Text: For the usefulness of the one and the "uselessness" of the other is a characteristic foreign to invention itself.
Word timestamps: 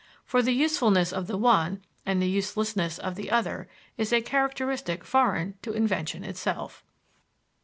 For 0.25 0.41
the 0.41 0.51
usefulness 0.53 1.13
of 1.13 1.27
the 1.27 1.37
one 1.37 1.83
and 2.07 2.19
the 2.19 2.27
"uselessness" 2.27 2.97
of 2.97 3.13
the 3.13 3.29
other 3.29 3.69
is 3.99 4.11
a 4.11 4.19
characteristic 4.19 5.03
foreign 5.03 5.59
to 5.61 5.73
invention 5.73 6.23
itself. 6.23 6.83